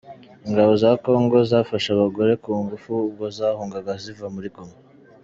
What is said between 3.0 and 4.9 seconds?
ubwo zahungaga ziva muri Goma